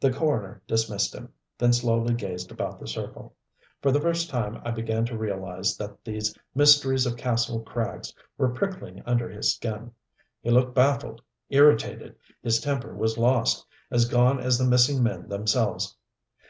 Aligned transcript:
The 0.00 0.12
coroner 0.12 0.60
dismissed 0.66 1.14
him, 1.14 1.32
then 1.56 1.72
slowly 1.72 2.12
gazed 2.12 2.50
about 2.52 2.78
the 2.78 2.86
circle. 2.86 3.34
For 3.80 3.90
the 3.90 4.02
first 4.02 4.28
time 4.28 4.60
I 4.66 4.70
began 4.70 5.06
to 5.06 5.16
realize 5.16 5.78
that 5.78 6.04
these 6.04 6.36
mysteries 6.54 7.06
of 7.06 7.16
Kastle 7.16 7.62
Krags 7.64 8.12
were 8.36 8.50
pricking 8.50 9.02
under 9.06 9.30
his 9.30 9.54
skin. 9.54 9.92
He 10.42 10.50
looked 10.50 10.74
baffled, 10.74 11.22
irritated, 11.48 12.16
his 12.42 12.60
temper 12.60 12.94
was 12.94 13.16
lost, 13.16 13.64
as 13.90 14.04
gone 14.04 14.40
as 14.40 14.58
the 14.58 14.66
missing 14.68 15.02
men 15.02 15.26
themselves. 15.26 15.96